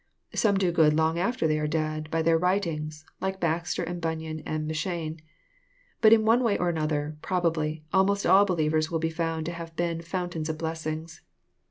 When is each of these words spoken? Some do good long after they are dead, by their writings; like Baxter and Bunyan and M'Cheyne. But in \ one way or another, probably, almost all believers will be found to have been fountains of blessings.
Some 0.33 0.57
do 0.57 0.71
good 0.71 0.95
long 0.95 1.19
after 1.19 1.45
they 1.47 1.59
are 1.59 1.67
dead, 1.67 2.09
by 2.09 2.23
their 2.23 2.35
writings; 2.35 3.05
like 3.19 3.39
Baxter 3.39 3.83
and 3.83 4.01
Bunyan 4.01 4.39
and 4.47 4.65
M'Cheyne. 4.67 5.19
But 6.01 6.11
in 6.11 6.25
\ 6.25 6.25
one 6.25 6.41
way 6.43 6.57
or 6.57 6.69
another, 6.69 7.17
probably, 7.21 7.83
almost 7.93 8.25
all 8.25 8.43
believers 8.43 8.89
will 8.89 8.97
be 8.97 9.11
found 9.11 9.45
to 9.45 9.51
have 9.51 9.75
been 9.75 10.01
fountains 10.01 10.49
of 10.49 10.57
blessings. 10.57 11.21